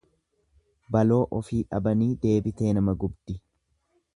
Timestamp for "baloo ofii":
0.95-1.61